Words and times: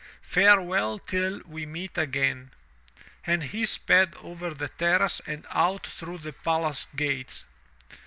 Farewell 0.23 0.97
till 0.97 1.43
we 1.45 1.63
meet 1.67 1.95
again.' 1.95 2.49
And 3.27 3.43
he 3.43 3.67
sped 3.67 4.15
over 4.23 4.49
the 4.49 4.69
terrace 4.69 5.21
and 5.27 5.45
out 5.51 5.85
through 5.85 6.17
the 6.17 6.33
palace 6.33 6.87
gates. 6.95 7.43